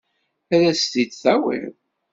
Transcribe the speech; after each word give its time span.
Ad 0.53 0.61
as-t-id-tawiḍ? 0.71 1.75